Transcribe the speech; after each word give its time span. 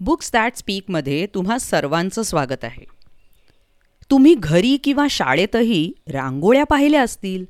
Books 0.00 0.30
that 0.32 0.56
स्पीकमध्ये 0.56 1.26
तुम्हा 1.26 1.58
सर्वांचं 1.58 2.22
स्वागत 2.22 2.64
आहे. 2.64 2.84
तुम्ही 4.10 4.34
घरी 4.34 4.76
किंवा 4.76 5.06
शाळेतही 5.10 5.92
रांगोळ्या 6.08 6.64
पाहिल्या 6.64 7.02
असतील 7.02 7.44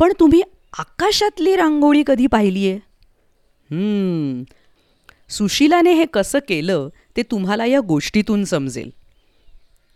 पण 0.00 0.12
तुम्ही 0.20 0.42
आकाशातली 0.78 1.56
रांगोळी 1.56 2.02
कधी 2.06 2.26
पाहिली 2.26 2.68
आहे 2.68 2.78
सुशीलाने 3.68 4.44
सुशिलाने 5.30 5.92
हे 5.92 6.04
कसं 6.06 6.38
केलं 6.48 6.88
ते 7.16 7.22
तुम्हाला 7.22 7.64
या 7.66 7.80
गोष्टीतून 7.80 8.44
समजेल. 8.44 8.90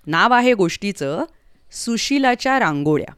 नाव 0.06 0.32
आहे 0.32 0.54
गोष्टीचं 0.54 1.24
सुशिलाच्या 1.72 2.58
रांगोळ्या. 2.58 3.14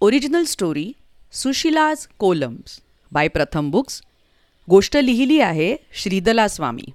Original 0.00 0.44
story 0.44 0.92
Sushila's 1.32 2.06
kolams 2.18 2.80
by 3.12 3.28
Pratham 3.28 3.70
books 3.70 4.00
गोष्ट 4.70 4.96
लिहिली 4.96 5.40
आहे 5.40 5.76
श्रीदला 5.94 6.48
स्वामी. 6.48 6.90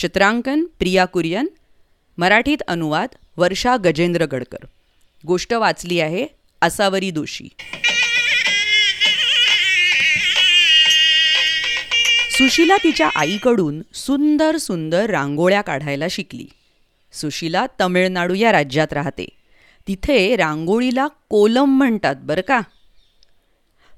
चित्रांकन 0.00 0.64
प्रिया 0.64 1.04
कुरियन 1.04 1.46
मराठीत 2.18 2.62
अनुवाद 2.62 3.08
वर्षा 3.36 3.76
गजेंद्र 3.76 4.24
गडकर. 4.24 4.66
गोष्ट 5.26 5.54
वाचली 5.54 6.00
आहे 6.00 6.26
असावरी 6.62 7.10
दोषी. 7.10 7.48
सुशीला 12.30 12.76
तिच्या 12.76 13.08
आईकडून 13.14 13.82
सुंदर 13.94 14.56
सुंदर 14.56 15.10
रांगोळ्या 15.10 15.62
काढायला 15.62 16.04
शिकली. 16.10 16.46
सुशीला 17.12 17.66
तमिळनाडू 17.80 18.34
या 18.34 18.52
राज्यात 18.52 18.92
राहते. 18.92 19.28
तिथे 19.88 20.36
रांगोळीला 20.36 21.06
कोलम 21.06 21.76
म्हणतात 21.76 22.16
बरं 22.18 22.42
का? 22.48 22.60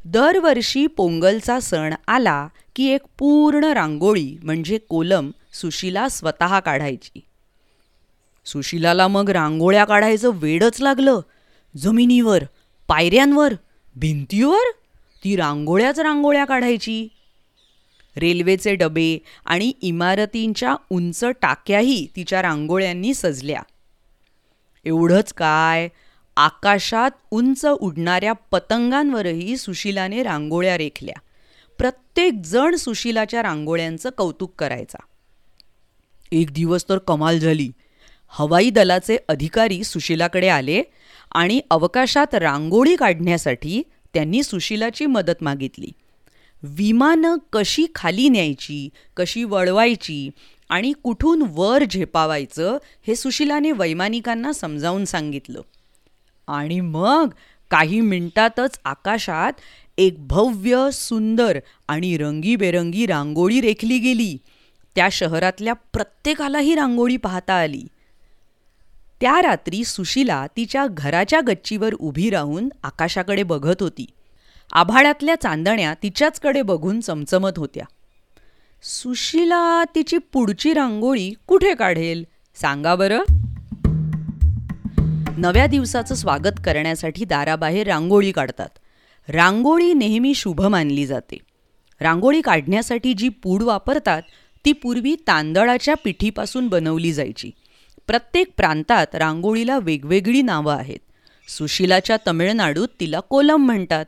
दरवर्षी 0.05 0.87
पोंगलचा 0.87 1.61
सण 1.61 1.95
आला 2.09 2.49
की 2.77 2.87
एक 2.87 3.01
पूर्ण 3.19 3.65
रांगोळी 3.65 4.37
म्हणजे 4.43 4.79
कोलम 4.79 5.31
सुशिला 5.53 6.09
स्वतः 6.09 6.61
काढायची. 6.61 7.21
सुशिलाला 8.45 9.09
मग 9.09 9.31
रांगोळ्या 9.31 9.85
काढायचं 9.85 10.31
वेडच 10.35 10.81
लागलं. 10.81 11.21
जमिनीवर 11.77 12.45
पायऱ्यांवर 12.89 13.53
भिंतीवर 13.97 14.71
ती 15.25 15.37
रांगोळ्याच 15.37 16.01
रांगोळ्या 16.01 16.45
काढायची. 16.45 17.09
रेल्वेचे 18.17 18.75
डबे 18.75 19.19
आणि 19.47 19.73
इमारतींच्या 19.83 20.77
उंच 20.91 21.25
टाक्याही 21.25 22.07
तिच्या 22.17 22.43
रांगोळ्यांनी 22.43 23.15
सजल्या. 23.15 23.63
एवढंच 24.85 25.33
काय? 25.33 25.89
आकाशात 26.37 27.11
उंच 27.31 27.67
उडणाऱ्या 27.67 28.33
पतंगांवरही 28.33 29.57
सुशिलाने 29.57 30.23
रांगोळ्या 30.23 30.79
रेखल्या. 30.79 31.21
प्रत्येक 31.79 32.33
जण 32.45 32.75
सुशिलाच्या 32.75 33.43
रांगोळ्यांचं 33.43 34.11
कौतुक 34.11 34.55
करायचा. 34.59 34.99
एक 36.33 36.53
दिवस 36.53 36.89
तर 36.89 36.99
कमाल 36.99 37.39
झाली. 37.39 37.71
हवाई 38.29 38.71
दलाचे 38.71 39.17
अधिकारी 39.29 39.85
सुशिलाकडे 39.85 40.49
आले 40.49 40.83
आणि 41.33 41.61
अवकाशात 41.71 42.35
रांगोळी 42.35 42.97
काढण्यासाठी 42.97 43.83
त्यांनी 44.15 44.43
सुशिलाची 44.43 45.07
मदत 45.07 45.43
मागितली. 45.43 45.89
विमानं 46.63 47.37
कशी 47.53 47.87
खाली 47.95 48.29
न्यायची 48.29 48.89
कशी 49.17 49.45
वळवायची 49.45 50.31
आणि 50.69 50.93
कुठून 51.03 51.43
वर 51.49 51.85
झेपावायचं 51.91 52.79
हे 53.07 53.17
सुशिलाने 53.17 53.73
वैमानिकांना 53.73 54.53
समजावून 54.53 55.05
सांगितलं. 55.05 55.61
आणि 56.47 56.81
मग 56.81 57.29
काही 57.71 58.01
मिनिटातच 58.01 58.81
आकाशात 58.85 59.53
एक 59.99 60.27
भव्य 60.27 60.89
सुंदर 60.93 61.59
आणि 61.89 62.17
रंगीबेरंगी 62.17 63.07
रांगोळी 63.07 63.61
रेखली 63.61 63.99
गेली. 63.99 64.39
त्या 64.97 65.09
शहरातल्या 65.13 65.73
प्रत्येकाला 65.73 66.59
ही 66.59 66.75
रांगोळी 66.75 67.17
पाहता 67.17 67.55
आली. 67.55 67.83
त्या 69.21 69.43
रात्री 69.43 69.85
सुशीला 69.85 70.47
तिच्या 70.57 70.87
घराच्या 70.91 71.41
गच्चीवर 71.47 71.95
उभी 71.95 72.31
राहून 72.31 72.69
आकाशाकडे 72.83 73.43
बघत 73.43 73.83
होती. 73.83 74.07
आभाळातल्या 74.73 75.35
चांदण्या 75.35 75.95
तिच्याचकडे 75.95 76.63
बघून 76.63 77.01
चमचमत 77.01 77.51
होत्या. 77.57 77.85
सुशीला 78.83 79.85
तिची 79.95 80.19
पुढची 80.19 80.73
रांगोळी 80.73 81.35
कुठे 81.47 81.75
काढेल? 81.75 82.25
सांगा 82.55 82.95
बरं. 82.95 83.19
नव्या 85.39 85.67
दिवसाचं 85.67 86.15
स्वागत 86.15 86.61
करण्यासाठी 86.65 87.25
दाराबाहेर 87.25 87.87
रांगोळी 87.87 88.33
काढतात. 88.33 88.69
रांगोळी 89.29 89.95
नेहमी 89.95 90.35
शुभ 90.35 90.63
मानली 90.63 91.07
जाते. 91.07 91.37
रांगोळी 92.01 92.41
काढण्यासाठी 92.41 93.15
जी 93.15 93.29
पूड 93.29 93.63
वापरतात 93.63 94.23
ती 94.65 94.73
पूर्वी 94.73 95.15
तांदळाच्या 95.15 95.95
पिठीपासून 96.05 96.69
बनवली 96.69 97.13
जायची. 97.13 97.51
प्रत्येक 98.07 98.49
प्रांतात 98.57 99.07
रांगोळीला 99.15 99.79
वेगवेगळी 99.79 100.43
नावं 100.43 100.75
आहेत. 100.75 100.99
सुशिलाच्या 101.49 102.17
तमिळनाडूत 102.27 102.89
तिला 103.01 103.21
कोलम 103.21 103.65
म्हणतात. 103.67 104.05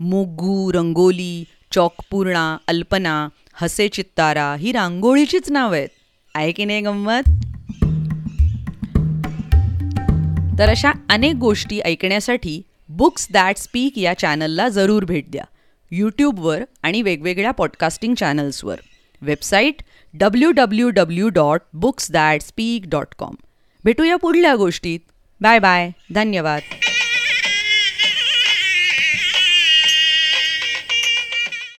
मुग्गू 0.00 0.72
रंगोली 0.72 1.44
चौकपूर्णा 1.72 2.56
अल्पना 2.66 3.28
हसे 3.54 3.88
चित्तारा 3.88 4.54
ही 4.54 4.72
रांगोळीचीच 4.72 5.50
नावं 5.50 5.76
आहेत. 5.76 5.88
आहे 6.34 6.52
की 6.52 6.64
नाही 6.64 6.80
गंमत? 6.80 7.28
तर 10.60 10.68
अशा 10.68 10.90
अनेक 11.08 11.34
गोष्टी 11.34 11.80
ऐकण्यासाठी 11.80 12.62
बुक्स 12.88 13.26
दॅट 13.32 13.56
स्पीक 13.56 13.98
या 13.98 14.12
चॅनलला 14.18 14.68
जरूर 14.68 15.04
भेट 15.04 15.30
द्या. 15.30 15.44
यूट्यूबवर 15.90 16.64
आणि 16.82 17.02
वेगवेगळ्या 17.02 17.50
podcasting 17.50 18.14
चॅनल्सवर 18.14 18.76
website 19.22 19.82
W 20.14 20.50
W 20.50 20.90
W 20.90 21.28
dot 21.28 21.60
books 21.72 22.10
that 22.10 22.42
speak 22.42 22.82
dot 22.86 23.14
com 23.18 23.34
भेटूया 23.84 24.16
पुढल्या 24.16 24.54
गोष्टीत. 24.54 25.00
बाय 25.40 25.58
बाय 25.58 25.90
धन्यवाद. 26.14 26.60